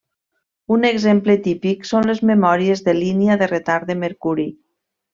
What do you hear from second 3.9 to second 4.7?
de mercuri.